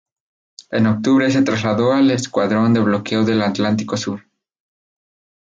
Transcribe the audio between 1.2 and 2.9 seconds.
se trasladó al Escuadrón de